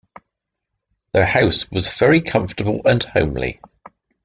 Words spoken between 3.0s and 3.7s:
homely